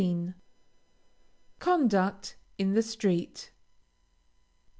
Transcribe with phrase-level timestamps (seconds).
[1.59, 3.51] CONDUCT IN THE STREET.